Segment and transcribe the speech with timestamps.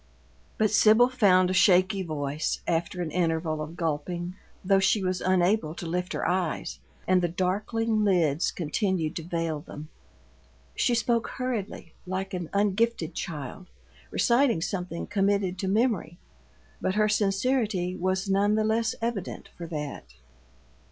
[0.57, 4.33] But Sibyl found a shaky voice, after an interval of gulping,
[4.65, 9.59] though she was unable to lift her eyes, and the darkling lids continued to veil
[9.59, 9.89] them.
[10.75, 13.67] She spoke hurriedly, like an ungifted child
[14.09, 16.17] reciting something committed to memory,
[16.81, 20.15] but her sincerity was none the less evident for that.